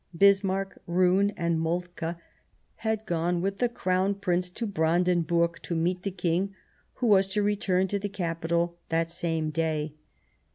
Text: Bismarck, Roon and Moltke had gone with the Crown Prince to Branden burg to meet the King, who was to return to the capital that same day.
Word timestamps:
Bismarck, 0.17 0.81
Roon 0.87 1.29
and 1.37 1.59
Moltke 1.59 2.15
had 2.77 3.05
gone 3.05 3.39
with 3.39 3.59
the 3.59 3.69
Crown 3.69 4.15
Prince 4.15 4.49
to 4.49 4.65
Branden 4.65 5.21
burg 5.21 5.59
to 5.61 5.75
meet 5.75 6.01
the 6.01 6.09
King, 6.09 6.55
who 6.95 7.05
was 7.05 7.27
to 7.27 7.43
return 7.43 7.87
to 7.89 7.99
the 7.99 8.09
capital 8.09 8.79
that 8.89 9.11
same 9.11 9.51
day. 9.51 9.93